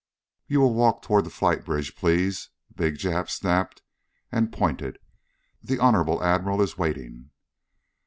[0.47, 3.83] "You will walk toward the flight bridge, please!" the big Jap snapped
[4.31, 4.97] and pointed.
[5.61, 7.29] "The Honorable Admiral is waiting."